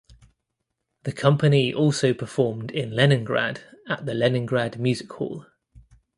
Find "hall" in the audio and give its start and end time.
5.13-5.45